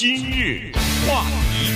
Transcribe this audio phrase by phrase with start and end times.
[0.00, 0.72] 今日
[1.06, 1.74] 话题，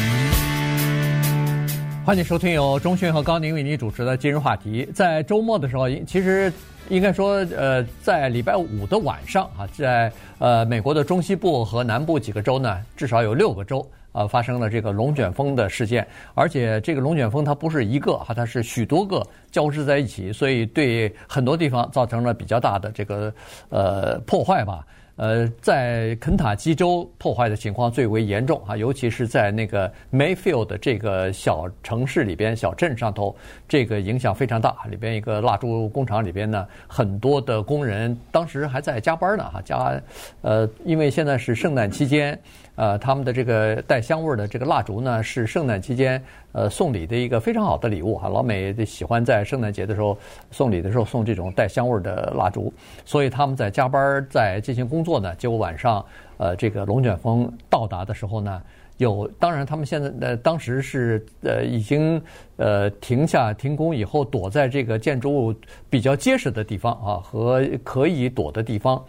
[2.07, 4.89] 欢迎收听由钟迅和高宁为你主持的今日话题。
[4.95, 6.51] 在周末的时候，其实
[6.89, 13.87] 应该说，呃，在礼拜五的晚上啊，在呃美国的中西部和南部几个州呢，至少有六个州。
[14.13, 19.21] 呃，发生了这个龙卷风的事件，而且这个龙卷风它不是一个哈，它是许多个
[19.51, 23.35] 交织在一起，所以对很多地方造成了比较大的这个
[23.71, 24.87] 呃破坏吧。
[25.17, 33.35] 呃，在肯塔基州破坏的情况最为严重啊，尤其是在那个 Mayfield 这个小城市里边、小镇上头，
[33.75, 34.73] 这个影响非常大。
[34.89, 40.01] 里边一个蜡烛工厂里边呢，很多的工人当时还在加班呢哈，加
[40.43, 42.39] 呃，因为现在是圣诞期间。
[42.77, 48.29] 呃，他们的这个带香味的这个蜡烛呢，是圣诞期间呃送礼的一个非常好的礼物哈。
[48.29, 50.17] 老美喜欢在圣诞节的时候
[50.53, 52.73] 送礼的时候送这种带香味的蜡烛，
[53.05, 55.35] 所以他们在加班在进行工作呢。
[55.35, 56.05] 结果晚上
[56.37, 58.63] 呃这个龙卷风到达的时候呢，
[58.99, 62.23] 有当然他们现在呃当时是呃已经
[62.57, 65.55] 呃停下停工以后，躲在这个建筑物
[65.91, 69.05] 比较结实的地方啊和可以躲的地方。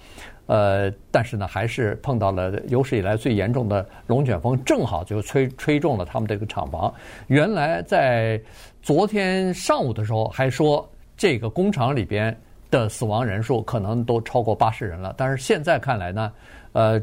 [0.47, 6.93] 呃，但是呢，还是碰到了有史以来最严重的龙卷风，正好就吹吹中了他们这个厂房。
[7.25, 8.39] 原来在
[8.79, 12.35] 昨天上午的时候还说，这个工厂里边
[12.69, 16.31] 的死亡人数可能都超过八十人了，但是现在看来呢，
[16.75, 17.01] 呃，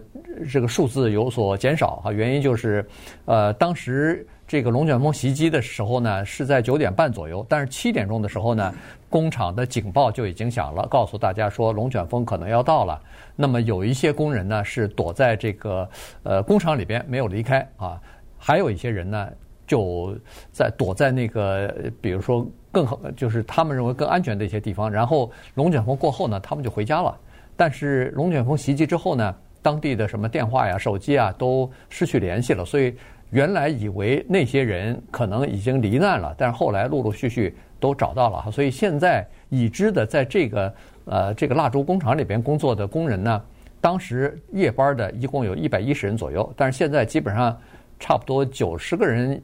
[0.52, 2.86] 这个数字有所减少哈，原因就是，
[3.24, 4.26] 呃，当时。
[4.44, 8.74] 这个龙卷风袭击的时候呢，是在九点半左右，但是七点钟的时候呢，
[9.08, 13.00] 工厂的警报就已经响了，告诉大家说龙卷风可能要到了。
[13.34, 15.88] 那么有一些工人呢是躲在这个
[16.22, 17.98] 呃工厂里边没有离开啊，
[18.36, 19.26] 还有一些人呢
[19.66, 20.14] 就
[20.50, 24.90] 在躲在那个比如说更好就是他们认为更安全的一些地方。
[24.90, 27.18] 然后龙卷风过后呢，他们就回家了。
[27.56, 32.94] 但是龙卷风袭击之后呢，当地的什么电话呀、手机啊都失去联系了，所以。
[33.32, 40.74] 原来以为那些人可能已经罹难了，但是后来陆陆续续都找到了，所以现在已知的在这个
[41.06, 43.42] 呃这个蜡烛工厂里边工作的工人呢，
[43.80, 47.58] 当时夜班的一共有一百一十人左右，但是现在基本上
[47.98, 49.42] 差不多九十个人，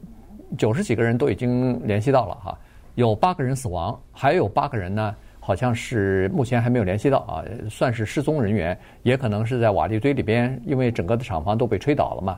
[0.55, 2.55] 九十几个人都已经联系到了哈，
[2.93, 12.37] 有八个人死亡，还有八个人呢，好像是目前还没有联系到啊，算是失踪人员，也可能是在瓦砾堆里边，因为整个的厂房都被吹倒了嘛。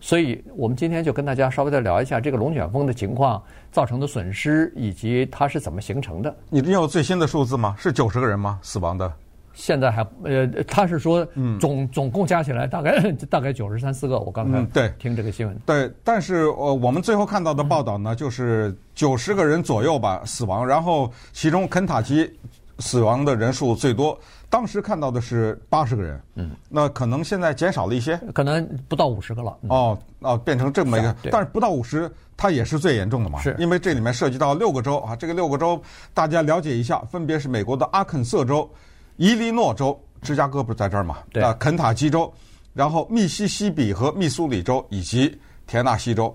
[0.00, 3.40] 所以我们今天就跟大家稍微的聊一下这个龙卷风的情况
[3.70, 6.34] 造成的损失，以及它是怎么形成的。
[6.48, 7.74] 你有最新的数字吗？
[7.78, 8.58] 是九十个人吗？
[8.62, 9.12] 死亡的？
[9.54, 11.26] 现在还呃，他是说
[11.60, 14.18] 总总共加起来大概 大概九十三四个。
[14.18, 15.56] 我刚才对听这个新闻。
[15.66, 22.30] 对，但是呃，我们最后看到的报道呢，就是九十个人左右吧死亡，然后其中肯塔基
[22.78, 24.18] 死亡的人数最多。
[24.48, 29.56] 当时看到的是八十个人，嗯，那可能现在减少了一些，可能不到五十个了。
[29.68, 33.40] 哦，哦，变成这么一个，但是不到五十，它也是最严重的嘛。
[33.40, 35.80] 是，因为这里面涉及到六个州啊，这个六个州
[36.12, 38.70] 大家了解一下，分别是美国的阿肯色州、
[39.16, 41.18] 伊利诺州、芝加哥不是在这儿嘛？
[41.32, 42.32] 对啊，肯塔基州，
[42.72, 46.34] 然后密西西比和密苏里州以及田纳西州。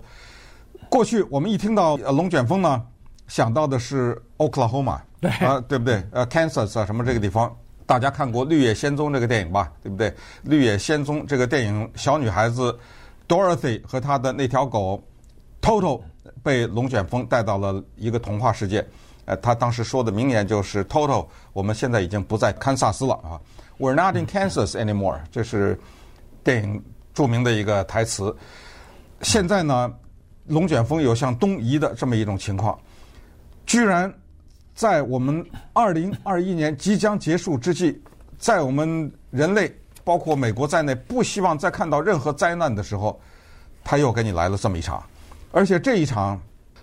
[0.89, 2.81] 过去我们一听到龙卷风呢，
[3.27, 6.01] 想到的是 Oklahoma，对啊，对不对？
[6.11, 7.53] 呃，Kansas 啊，什么这个地方。
[7.85, 9.71] 大家看过《绿野仙踪》这个电影吧？
[9.81, 10.09] 对不对？
[10.43, 12.77] 《绿野仙踪》这个电影，小女孩子
[13.27, 15.01] Dorothy 和她的那条狗
[15.61, 16.01] Toto
[16.43, 18.85] 被龙卷风带到了一个童话世界。
[19.27, 23.39] 呃，他当时说的名言就是 “Toto，我们现在已经不在堪萨斯了啊
[23.77, 25.79] ，We're not in Kansas anymore。”这是
[26.43, 26.83] 电影
[27.13, 28.35] 著名的一个台词。
[29.21, 29.93] 现在呢，
[30.47, 32.75] 龙卷风有向东移的这么一种情况，
[33.67, 34.11] 居然。
[34.77, 35.43] 在我们
[35.73, 37.99] 二零二一年即将结束之际，
[38.37, 43.19] 在我们人类包括美国在内不希望再看到任何灾难的时候，
[43.83, 45.03] 他又给你来了这么一场，
[45.51, 46.39] 而且这一场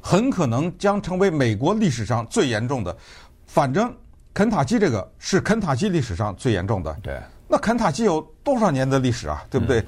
[0.06, 2.94] 很可能将成为美国历史上最严重的。
[3.46, 3.90] 反正
[4.34, 6.94] 肯塔基这个是肯塔基历史上最严重的。
[7.02, 7.18] 对。
[7.48, 9.42] 那肯塔基有多少年的历史啊？
[9.48, 9.80] 对不对？
[9.80, 9.86] 嗯、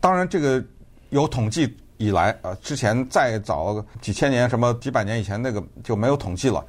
[0.00, 0.62] 当然，这个
[1.08, 6.62] 有统计以来啊，之前再早几千年、什么几百年以前那个就没有统计了。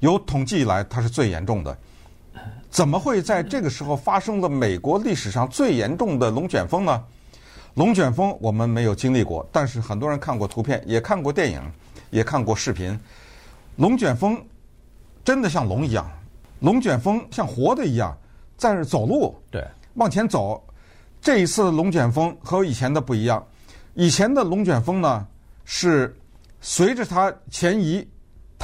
[0.00, 1.76] 有统计以来，它是最严重的。
[2.70, 7.04] 怎么会在这个时候发生了美国历史上最严重的龙卷风呢？
[7.74, 11.60] 龙卷风我们没有经历过，但是很多人看过图片，也看过电影，
[12.12, 12.96] 也看过视频。
[13.74, 14.40] 龙卷风
[15.24, 16.08] 真的像龙一样，
[16.60, 18.16] 龙卷风像活的一样，
[18.56, 20.64] 在那走路，对，往前走。
[21.20, 23.44] 这一次龙卷风和以前的不一样，
[23.94, 25.26] 以前的龙卷风呢
[25.64, 26.16] 是
[26.60, 28.06] 随着它前移。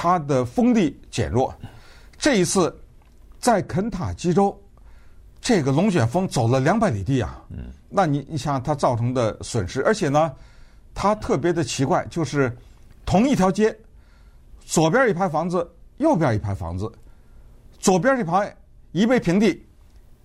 [0.01, 1.53] 它的风力减弱，
[2.17, 2.73] 这一次
[3.41, 4.57] 在肯塔基州，
[5.41, 10.33] 这个龙卷风走了两百里地啊，嗯，那你你想它造成的损失，而且呢，
[10.95, 12.57] 它特别的奇怪，就是
[13.09, 13.75] 同一条街，
[14.67, 15.67] 左边一排房子，
[15.97, 16.93] 右边一排房子，
[17.79, 18.55] 左边这排
[18.93, 19.67] 夷为平地，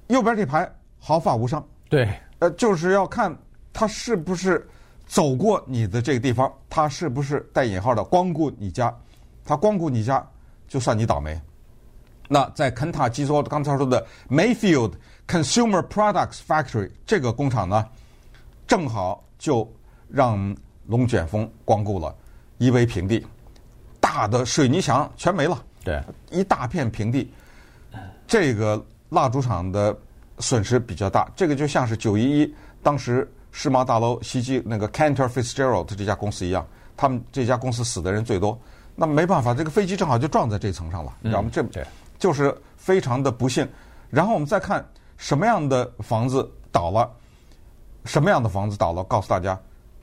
[0.07, 0.69] 右边这排
[1.00, 1.65] 毫发无伤。
[1.88, 3.33] 对，呃，就是要看
[3.71, 4.68] 他是不是
[5.06, 8.94] 走过你的这个地方，他是不是带引号的光顾你家，
[9.45, 10.21] 他光顾你家，
[10.68, 11.39] 就算你倒霉。
[12.27, 14.91] 那在肯塔基州刚才说的 Mayfield
[15.25, 17.88] Consumer Products Factory 这个工厂呢，
[18.68, 19.74] 正好就
[20.09, 20.53] 让
[20.85, 22.13] 龙卷风光顾了，
[22.58, 23.26] 夷为平地，
[24.00, 26.02] 大的水泥墙全没了，对，
[26.32, 27.32] 一大片平地。
[28.28, 29.96] 这个蜡烛厂的
[30.40, 36.66] 损失比较大，这个就像是九一一当时世贸大楼袭击那个 Cantor Fitzgerald 这家公司一样，
[36.96, 38.58] 他们这家公司死的人最多。
[38.96, 41.50] 那没办法，这个飞机正好就撞在这层上了，你知道吗？
[41.52, 41.86] 这对。
[42.20, 43.68] 就是非常的不幸，
[44.10, 44.86] 然后我们再看
[45.18, 47.12] 什么样的房子倒了，
[48.06, 49.60] 什么样的房子倒了，告诉大家，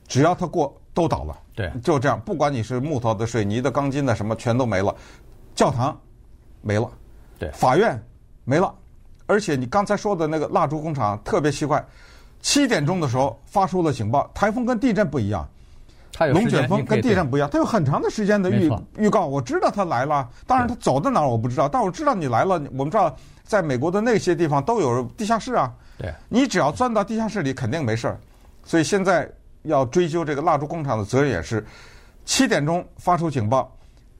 [0.07, 4.95] 只要它过都倒了，对，就这样，不管你是木头的、水泥的、钢筋的，什么全都没了，
[5.55, 5.99] 教堂
[6.61, 6.87] 没了，
[7.39, 7.99] 对，法院
[8.45, 8.71] 没了，
[9.25, 11.83] 而且你刚才说的那个蜡烛工厂特别奇怪，
[12.43, 15.49] 七点钟的时候发出了警报，台风跟地震不一样。
[16.35, 19.25] 龙卷风跟地震不一样，它有很长的时间的预预告。
[19.25, 22.61] 我知道它来了，当然它走到哪儿我不知道，但我知道你来了。
[22.77, 25.73] 我们知道，在美国的那些地方都有地下室啊。
[25.97, 28.21] 对，你只要钻到地下室里，肯定没事儿。
[28.65, 29.31] 所以现在
[29.63, 31.65] 要追究这个蜡烛工厂的责任也是，
[32.25, 33.75] 七点钟发出警报，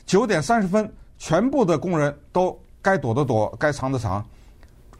[0.07, 4.25] 九点三十分全部的工人都该躲的躲，该藏的藏。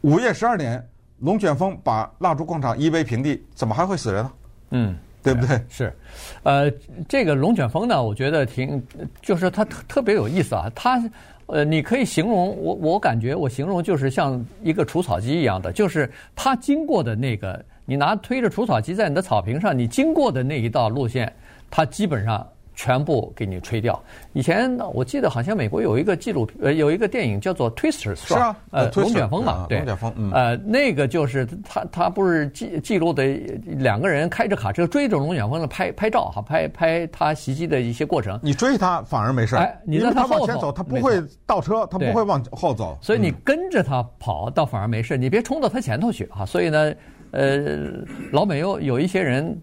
[0.01, 0.87] 午夜十二点，
[1.19, 4.31] 龙卷风把蜡烛工厂夷为平地，怎么还会死人呢？
[4.71, 4.97] 嗯。
[5.23, 5.61] 对不对？
[5.69, 5.93] 是，
[6.41, 6.67] 呃，
[7.07, 8.83] 这个龙卷风呢，我觉得挺，
[9.21, 10.67] 就是它特特别有意思啊。
[10.73, 10.99] 它，
[11.45, 21.33] 呃，你可以形容我，我感觉我形容就是像一个除草机一样的，就是它经过的那个，你拿推着除草机在你的草坪上，你经过的那一道路线，
[21.69, 22.47] 它基本上。
[22.73, 24.01] 全部给你吹掉。
[24.31, 33.23] 以前我记得好像美国有一个纪录呃，有一个电影叫做《Twisters》，是啊，呃，龙卷风嘛，对，龙卷风，嗯，呃，那个就是他他不是记记录的
[33.65, 38.39] 两个人开着卡车追着龙卷风的拍拍照哈，拍拍他袭击的一些过程。
[38.41, 46.45] 你追他反而没事，哎，你让他往前走，他不会倒车，他不会往后走，所以你跟着他跑倒反而没事，你别冲到他前头去哈。
[46.45, 46.93] 所以呢。
[47.31, 47.89] 呃，
[48.33, 49.57] 老美有有一些人，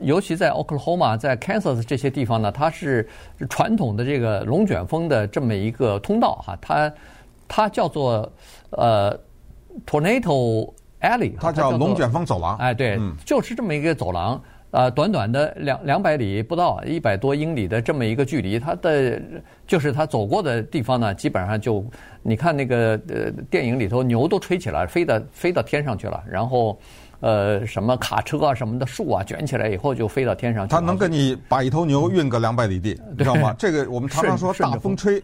[0.00, 3.08] 尤其在 Oklahoma、在 Kansas 这些地方呢，它是
[3.50, 6.92] 传统的这个龙卷风的这么一个通道哈，它
[7.48, 8.32] 它叫做
[8.70, 9.18] 呃
[9.84, 12.56] Tornado Alley，它叫龙卷风走廊。
[12.58, 19.20] 哎，对，嗯、就是这么一个走廊，啊，短短的两两百里不到一百多英里的这么一个距离，它的
[19.66, 21.84] 就是它走过的地方呢，基本上就
[22.22, 26.78] 你看那个呃电影里头牛都吹起来，飞到飞到天上去了，然后。
[27.20, 30.72] 呃，什么卡车啊，什么的树啊，卷起来以后就飞到天上去。
[30.72, 33.54] 它能给你把一头牛运个两百里地，你知道吗？
[33.58, 35.22] 这个我们常常说大风吹，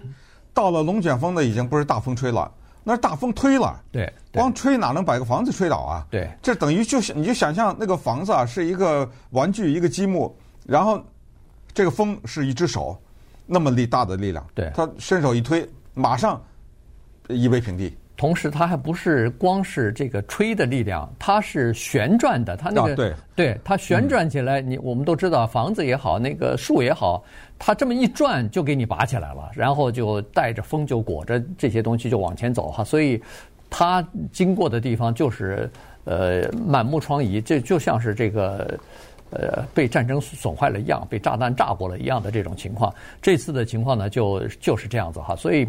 [0.53, 2.51] 到了龙卷风呢，已经不是大风吹了，
[2.83, 3.81] 那是大风推了。
[3.93, 6.07] 对，光吹哪能把一个房子吹倒啊？
[6.11, 10.37] 对，这等于就你就想象那个房子啊是一个玩具，一个积木，
[10.67, 11.01] 然后
[11.73, 13.01] 这个风是一只手，
[13.47, 15.65] 那么力大的力量，对，他伸手一推，
[15.95, 16.43] 马上
[17.29, 17.97] 夷为平地。
[18.25, 22.57] 同时，它还不是光是这个吹的力量，它是旋转的。
[22.57, 27.23] 它那个、啊、对，对，它旋转起来，你我们都知道，房子也好，那个树也好，
[27.59, 32.83] 它这么一转就给你拔起来了，然后就带着风就裹着这些东西就往前走哈。
[32.83, 33.23] 所以，
[33.69, 34.03] 它
[34.33, 35.71] 经过的地方就是
[36.05, 38.81] 呃满目疮痍，这就像是这个。
[39.35, 42.93] 呃，被战争损坏了一样，被炸弹炸过了一样的这种情况。
[43.21, 45.35] 这次的情况呢，就就是这样子哈。
[45.37, 45.67] 所以，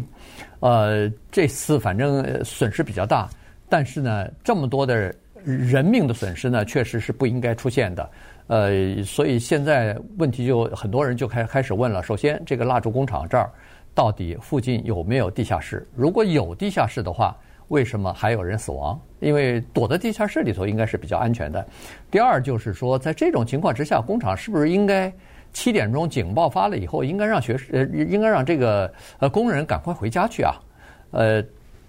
[0.60, 3.28] 呃，这次反正损失比较大，
[3.68, 8.08] 但是呢，这么多的人命的损失呢，确实是不应该出现的。
[8.46, 12.02] 呃，所以现在问题就很多人就开开始问了。
[12.02, 13.50] 首先，这个蜡烛工厂这儿
[13.94, 15.86] 到底附近有没有地下室？
[15.94, 17.36] 如果有地下室的话，
[17.68, 18.98] 为什么还有人死亡？
[19.18, 21.66] 因为躲在地下室里头应该是比较安全的。
[22.10, 25.12] 第二就是说，在这种情况之下，工厂是不是应该
[25.52, 30.54] 七点钟警报发了以后，应该让学呃，应该让这个呃工人赶快回家去啊？
[31.12, 31.42] 呃，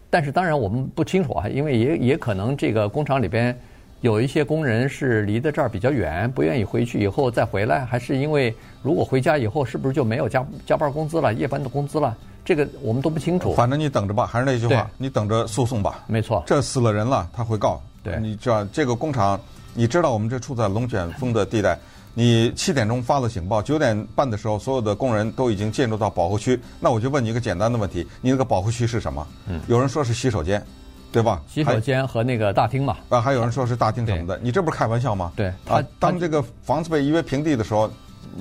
[0.10, 3.56] 但是当然我们不清楚啊，因为也也可能这个工厂里边
[4.02, 12.18] 有一些工人是离得这儿比较远，不愿意回去以后再回来，还是因为如果回家以后是不是就没有加加班工资了、夜班的工资了？
[12.48, 13.54] 这个我们都不清楚。
[13.54, 16.06] 反正你等着吧，还是那句话，你等着诉讼吧。
[16.08, 17.82] 没错，这死了人了，他会告。
[18.02, 19.38] 对，你知道这个工厂，
[19.74, 21.78] 你知道我们这处在龙卷风的地带，
[22.14, 26.58] 你七点钟发了警报，九点半的时候，所有的工人都已经进入到保护区。
[26.80, 29.28] 那我就问你一个简单的问题：你那个保护区是什么？
[29.46, 30.66] 嗯，有人说是洗手间，
[31.12, 31.42] 对吧？
[31.50, 32.96] 洗手间和那个大厅嘛。
[33.10, 35.34] 啊，还有人说是大厅什么的，你这不是开玩笑吗？
[35.36, 37.92] 对，啊，当这个房子被夷为平地的时候，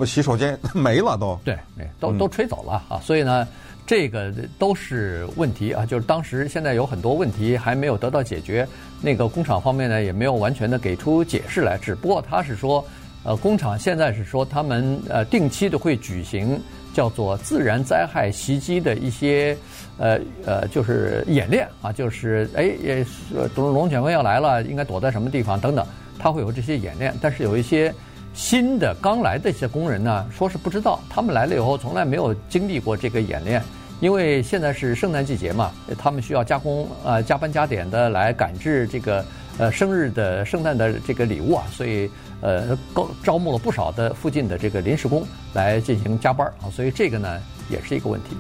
[0.06, 1.36] 洗手间没了都。
[1.44, 1.58] 对，
[1.98, 3.44] 都都吹走了啊，所以呢。
[3.86, 8.66] 这个都是问题啊，就是当时现在有很多问题还没有得到解决，
[9.00, 12.84] 那个工厂方面呢也没有完全的给出解释来，只不过他是说，
[13.22, 16.60] 呃，工厂现在是说他们呃定期的会举行
[16.92, 19.56] 叫做自然灾害袭击的一些
[19.98, 23.06] 呃呃就是演练啊，就是哎也
[23.54, 25.86] 龙龙卷风要来了，应该躲在什么地方等等，
[26.18, 27.94] 他会有这些演练，但是有一些。
[28.36, 33.62] 新的刚来的一些工人呢，说是不知道，他们来了以后从来没有经历过这个演练，
[33.98, 39.24] 因为现在是圣诞季节嘛，他们需要加工呃加班加点的来赶制这个
[39.56, 42.10] 呃生日的圣诞的这个礼物啊，所以
[42.42, 47.40] 呃招招募了不少的附近的这个临时工来进行加班啊，所以这个呢
[47.70, 48.36] 也是一个问题。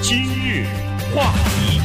[0.00, 0.64] 今日
[1.12, 1.77] 话题。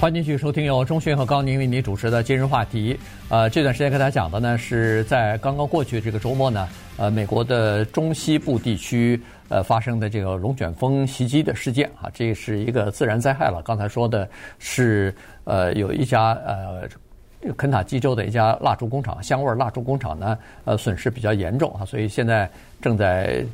[0.00, 2.98] 欢迎继续收听由钟迅和高宁为你主持的今日话题。
[3.28, 6.66] 呃，这段时间跟大家讲的呢，是在刚刚过去这个周末呢，
[6.96, 13.60] 呃，美国的中西部地区呃发生的这个龙卷风袭击的事件啊，这是一个自然灾害了。
[13.62, 14.26] 刚才说的
[14.58, 15.14] 是
[15.44, 16.88] 呃，有一家呃
[17.54, 22.48] 肯塔基州的一家蜡烛工厂，香味蜡烛工厂呢，呃，损失比较严重啊，所以现在
[22.80, 23.44] 正在。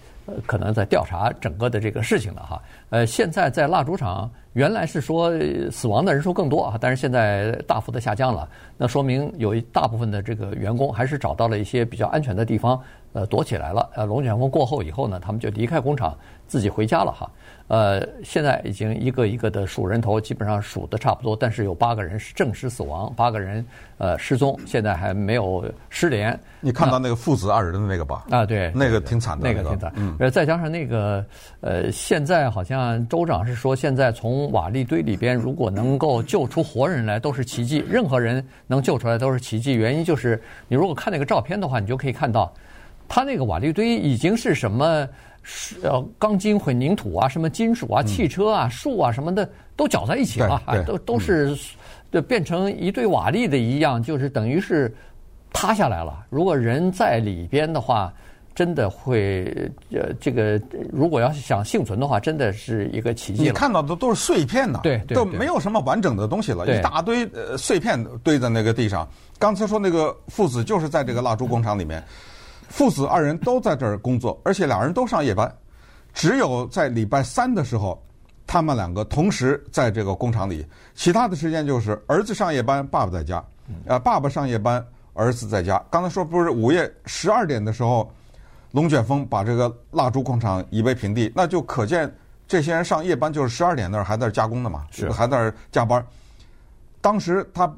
[0.47, 2.63] 可能在调查整个的这个事情了哈。
[2.91, 5.33] 呃，现在在蜡烛厂，原来是说
[5.71, 8.49] 死亡的人数更多啊，但是现在大幅的下降了。
[8.77, 12.81] 那说明有一大部分的这个员工还是找到了一些比较安全的地方，
[13.17, 13.89] 呃，躲起来了。
[13.95, 16.15] 呃，龙卷风过后以后呢，他们就离开工厂，
[16.47, 17.31] 自己回家了哈。
[17.69, 23.65] 呃，现在已经一个一个的数人头，基本上数的差不多，但是有八个人是证实死亡，八个人
[23.97, 26.39] 呃失踪，现在还没有失联。
[26.61, 28.27] 你看到那个父子二人的那个吧？
[28.31, 29.91] 啊，对，那个挺惨的，那个挺惨。
[29.97, 31.25] 嗯，呃，再加上那个
[31.63, 39.75] 呃，现在好像州长是说，现在从瓦砾堆里边如果能够救出活人来都是奇迹，任何人能救出来都是奇迹。
[39.75, 42.53] 原因就是你如果看那个照片的话，你就可以看到，
[43.09, 45.09] 他那个瓦砾堆已经是什么？
[45.49, 51.57] 是呃，钢筋混凝土啊，什么金属啊，汽车啊，树啊什么的都搅在一起了，都都是，
[52.11, 54.93] 就变成一堆瓦砾的一样，就是等于是
[55.53, 56.27] 塌下来了。
[56.31, 58.13] 如果人在里边的话，
[58.57, 60.61] 真的会呃，这个
[60.91, 63.45] 如果要想幸存的话，真的是一个奇迹。
[63.45, 69.09] 你看到的都是碎片呐，对，都没有什么完整的东西了，一大堆呃碎片堆在那个地上。
[69.39, 72.03] 刚才说那个父子就是在这个蜡烛工厂里面。
[72.69, 75.53] 父子二人都在这儿工作，而且俩人都上夜班。
[76.13, 78.03] 只有在礼拜三的时候，
[78.47, 80.67] 他们两个同时在这个工厂里。
[80.95, 83.45] 其他的时间就是儿子上夜班，爸爸在家。
[83.87, 85.83] 呃，爸爸上夜班，儿子在家。
[85.91, 88.11] 刚才说不是午夜十二点的时候，
[88.73, 92.13] 龙卷风把这个蜡烛工厂夷为平地，那就可见
[92.49, 96.05] 这些人上夜班就是十二点那儿还在加工的嘛，是还在加班。
[97.01, 97.73] 当时他。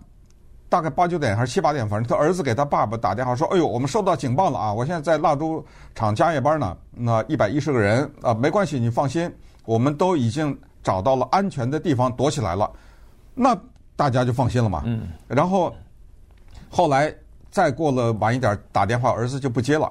[0.68, 4.72] 大概八九点还是七八点，反正他儿子给他爸爸打电话说：“哎呦，我们收到警报了啊！
[4.72, 6.76] 我现在在蜡烛厂加夜班呢。
[6.90, 9.34] 那一百一十个人啊，没关系，你放心，
[9.64, 12.70] 我们都已经找到了安全的地方躲起来了。
[13.34, 13.58] 那
[13.96, 14.82] 大家就放心了嘛。
[14.84, 15.08] 嗯。
[15.26, 15.74] 然后
[16.68, 17.14] 后来
[17.50, 19.90] 再过了晚一点打电话，儿子就不接了。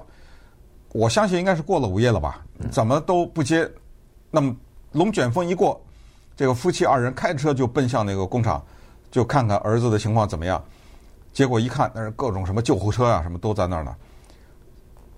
[0.92, 2.44] 我相信应该是过了午夜了吧？
[2.70, 3.68] 怎么都不接。
[4.30, 4.54] 那么
[4.92, 5.80] 龙卷风一过，
[6.36, 8.64] 这个夫妻二人开车就奔向那个工厂。
[9.10, 10.62] 就看看儿子的情况怎么样，
[11.32, 13.94] 结果一看，那是各种什么救护车啊，什么都在那儿呢。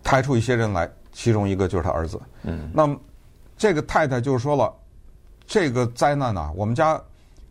[0.03, 2.21] 抬出一些人来，其中一个就是他儿子。
[2.43, 2.71] 嗯。
[2.73, 2.99] 那么
[3.57, 4.73] 这个太太就是说了，
[5.47, 7.01] 这个灾难呢，我们家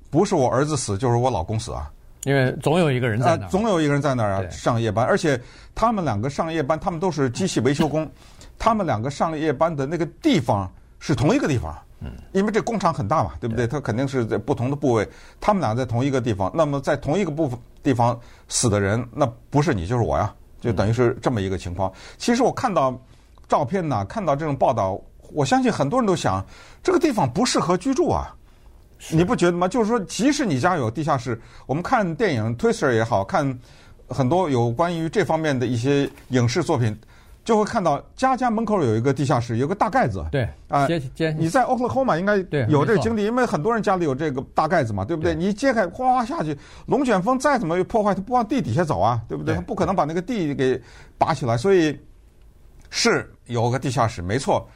[0.09, 1.91] 不是我儿子死，就是我老公死啊。
[2.25, 3.49] 因为总有一个人在那儿。
[3.49, 5.39] 总有一个人在那儿啊，上夜班，而且
[5.73, 8.09] 他们两个上夜班，他们都是机器维修工，
[8.57, 10.69] 他们两个上夜班的那个地方
[10.99, 11.75] 是同一个地方。
[12.01, 13.67] 嗯，因为这工厂很大嘛，对不对？
[13.67, 15.05] 它肯定是在不同的部位，
[15.41, 16.49] 他们俩在同一个地方。
[16.55, 21.91] 那么在同一个部分地方死的人，那不是你就是我呀，就等于是这么一个情况。
[22.17, 22.97] 其实我看到
[23.49, 24.97] 照片呢，看到这种报道，
[25.33, 26.41] 我相信很多人都想，
[26.81, 28.33] 这个地方不适合居住啊，
[29.11, 29.67] 你不觉得吗？
[29.67, 33.59] 就是说，即使你家有地下室，我们看电影《Twister》也好看，
[34.07, 36.97] 很多有关于这方面的一些影视作品。
[37.45, 40.23] 就会看到家家门口有一个地下室，有个大盖子。
[40.31, 40.87] 对啊，
[41.35, 45.33] 你在 Oklahoma 应该有这个经历，因为很多人家里有这个大盖子嘛，对不对？
[45.33, 46.55] 你揭开，哗下去，
[46.85, 49.55] 龙卷风再怎么破坏，它不往地底下走啊，对不对？
[49.55, 50.79] 它不可能把那个地给
[51.17, 51.97] 拔起来，所以
[52.91, 54.69] 是有个地下室，没错。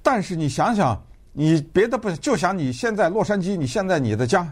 [0.00, 4.46] 但是你想想，你别的不就想你现在洛杉矶，你现在你的家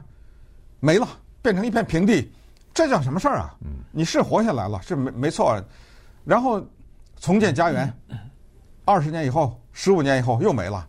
[0.80, 1.06] 没了，
[1.40, 2.32] 变成一片平地，
[2.74, 3.54] 这叫什么事儿啊？
[3.92, 5.62] 你是活下来了，是没没错，
[6.24, 6.60] 然后。
[7.22, 7.90] 重建家园，
[8.84, 10.84] 二十年以后，十五年以后又没了。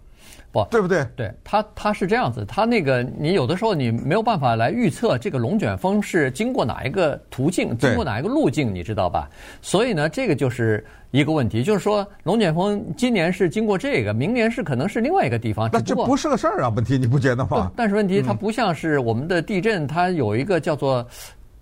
[0.51, 1.05] 不，对不对？
[1.15, 9.29] 对，它它是这样子，它那个你有的时候你没有办法来预测这个龙卷风是经过哪一个途径，经过哪一个路径，你知道吧？
[9.61, 16.69] 所以呢，这个就是一个问题，就是说龙卷风今年是经过这个，明年是可能是另外一个地方，那这不是个事儿啊？
[16.75, 17.71] 问题你不觉得吗？
[17.75, 21.07] 但是问题它不像是我们的地震，它有一个叫做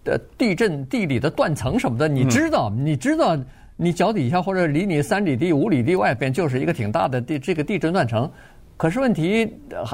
[0.06, 3.38] 呃地震地理的断层什么的，你知道，你知道。
[3.84, 8.32] 你脚底下或者离你三里地、五里地外边就是一个挺大的地，这个地震断层。
[8.78, 9.52] 可是问题，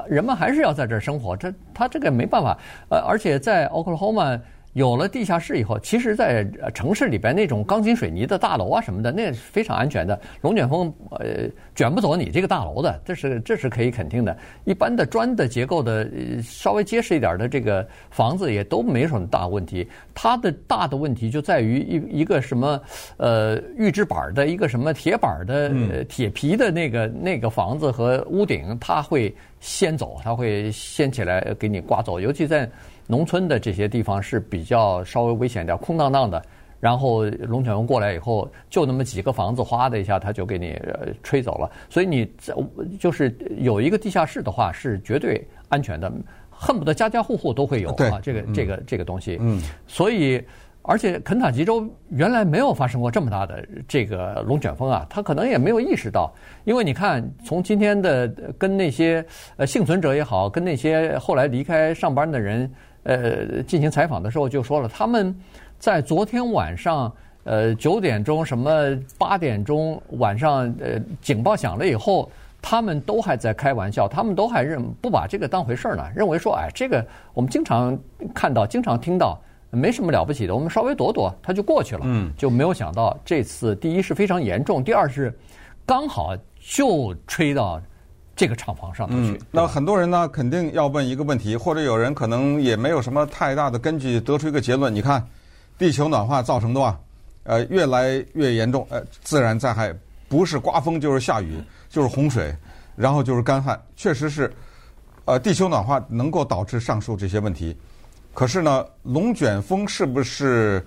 [0.10, 2.58] 人们还是要在这儿生活，这他这个没办法。
[2.90, 4.38] 呃，而且在 Oklahoma。
[4.78, 10.20] 有了地下室以后，其实，在城市里边那种钢筋水泥的大楼啊什么的，那是非常安全的。
[10.42, 14.38] 龙卷风呃卷不走你这个大楼的，这是这是可以肯定的。
[14.66, 16.08] 一般的砖的结构的
[16.44, 19.88] 稍微结实一点的这个房子也都没什么大问题。
[20.14, 22.80] 它的大的问题就在于一一个什么
[23.18, 32.70] 呃预制板的一个什么铁板的铁皮的那个那个房子和屋顶，它会掀走，它会掀起来给你刮走，尤其在。
[33.08, 36.40] 农村的这些地方是比较稍微危险点，空荡荡的。
[36.80, 40.80] 然后龙卷风过来以后，就那么几个房子，哗的一下，它就给你
[41.24, 41.68] 吹走了。
[41.90, 42.32] 所以你
[43.00, 46.12] 就是有一个地下室的话，是绝对安全的，
[46.52, 48.20] 恨不得家家户户都会有啊。
[48.22, 49.40] 这个这个这个东西。
[49.42, 49.60] 嗯。
[49.88, 50.40] 所以，
[50.84, 56.32] 而且肯塔基州原来没有发生过这么大的这个龙卷风啊，他可能也没有意识到，
[56.64, 62.72] 因为你看，从今天的跟那些呃幸存者也好，跟那些后来离开上班的人。
[63.08, 65.34] 呃，进行采访的时候就说了，他们
[65.80, 67.10] 在昨天晚上，
[67.46, 68.70] 呃，九点钟什么
[69.18, 72.30] 八点钟晚上，呃，警报响了以后，
[72.62, 77.98] 他们都还在开玩笑，他们都还认不把这个当回事儿呢，认为说，哎，这个我们经常
[78.36, 85.34] 看到，经常听到，没什么了不起的，我们稍微躲躲，它就过去了，嗯，就没有想到这次第一是非常严重，第二是
[85.86, 87.82] 刚好就吹到。
[88.38, 94.94] 这个厂房上头去，嗯，那很多人呢肯定要问一个问题，或者有人可能也没有什么太大的根据，得出一个结论。
[94.94, 95.28] 你看，
[95.76, 97.00] 地球暖化造成的话，
[97.46, 99.92] 呃，越来越严重，呃，自然灾害
[100.30, 102.56] 不是刮风就是下雨，就是洪水，
[102.96, 104.54] 然后就是干旱，确实是，
[105.26, 107.76] 呃，地球暖化能够导致上述这些问题。
[108.36, 110.86] 可是呢，龙卷风是不是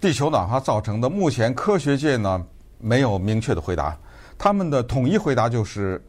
[0.00, 1.08] 地球暖化造成的？
[1.08, 2.44] 目前科学界呢
[2.80, 3.96] 没有明确的回答，
[4.36, 6.02] 他们的统一回答就是。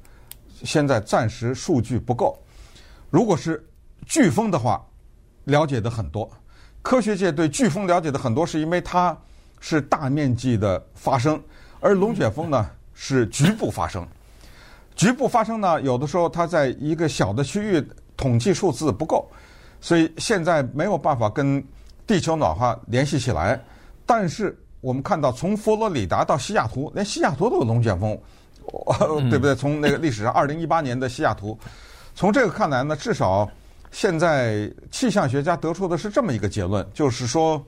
[0.63, 2.37] 现在暂时数据不够。
[3.09, 3.65] 如果是
[4.07, 4.85] 飓风的话，
[5.45, 6.29] 了解的很多。
[6.81, 9.17] 科学界对飓风了解的很多，是因为它
[9.59, 11.41] 是大面积的发生，
[11.79, 14.07] 而龙卷风呢是局部发生。
[14.95, 19.29] 局部发生呢，有的时候它在一个小的区域统计数字不够，
[19.81, 21.63] 所以现在没有办法跟
[22.07, 23.59] 地球暖化联系起来。
[24.05, 28.17] 但是我们看到，从佛罗里达到西雅图，连西雅图都有龙卷风。
[29.29, 29.55] 对不对？
[29.55, 31.57] 从那个历史上，二零一八年的西雅图，
[32.15, 33.49] 从这个看来呢，至少
[33.91, 37.63] 现在气象学家得出的是这么一个结论，就是说，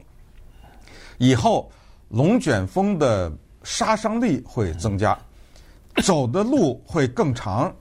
[1.17, 1.71] 以后
[2.09, 3.31] 龙卷风的
[3.63, 5.17] 杀伤力会增加，
[6.03, 7.73] 走的路会更长。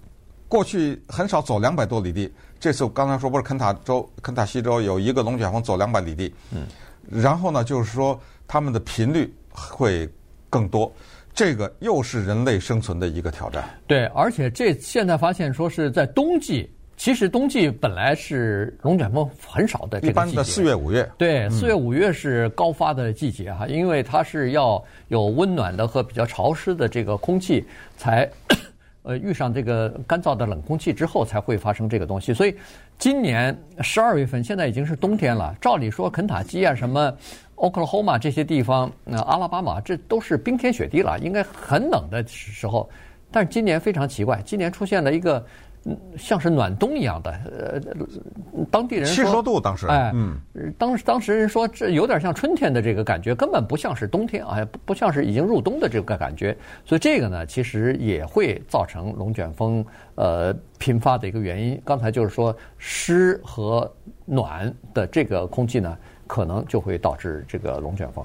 [0.48, 6.66] 过去很少走两百多里地，这次我刚才说不是肯塔州、肯塔西州有一个龙卷风走两百里地，嗯，
[7.09, 10.12] 然后呢，就是说他们的频率会
[10.48, 10.92] 更多。
[11.34, 13.64] 这个又是人类生存的一个挑战。
[13.86, 20.10] 对，而且这现在发现说是在冬季，其实冬季本来是龙卷风很少的这个季节。
[20.10, 21.10] 一般的四月五月。
[21.16, 27.64] 对，四月五月是高发的季节哈，因为它是要有温暖的和比较潮湿的这个空气
[27.96, 28.28] 才，
[29.02, 32.34] 呃，遇上这个干燥的冷空气之后才会发生这个东西。
[32.34, 32.54] 所以
[32.98, 37.12] 今年十二月份现在已经是冬天了，照理说肯塔基啊什么。
[37.56, 42.88] 奥克拉荷马这些地方，那阿拉巴马这都是冰天雪地了，应该很冷的时候。
[43.30, 45.44] 但是今年非常奇怪，今年出现了一个
[46.16, 47.80] 像是暖冬一样的，呃，
[48.70, 50.38] 当地人说七十多度当时，哎，嗯，
[50.78, 56.56] 当时当时人说这有点像春天的这个感觉，根本不像是冬天啊，不不像是已经入冬的这个感觉。
[56.84, 61.80] 所以这个呢，其实也会造成龙卷风呃频发的一个原因。
[61.84, 63.90] 刚才就是说湿和
[64.24, 65.96] 暖的这个空气呢。
[66.30, 68.24] 可能就会导致这个龙卷风。